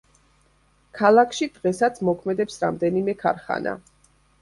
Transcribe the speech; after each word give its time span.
ქალაქში 1.01 1.49
დღესაც 1.59 2.01
მოქმედებს 2.09 2.59
რამდენიმე 2.67 3.19
ქარხანა. 3.25 3.81